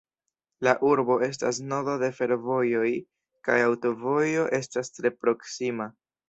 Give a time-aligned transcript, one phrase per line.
[0.67, 2.87] La urbo estas nodo de fervojoj
[3.49, 5.89] kaj aŭtovojo estas tre proksima.